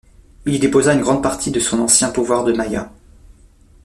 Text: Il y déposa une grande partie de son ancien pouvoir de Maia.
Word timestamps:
Il 0.47 0.55
y 0.55 0.57
déposa 0.57 0.95
une 0.95 1.01
grande 1.01 1.21
partie 1.21 1.51
de 1.51 1.59
son 1.59 1.77
ancien 1.79 2.09
pouvoir 2.09 2.43
de 2.43 2.53
Maia. 2.53 2.91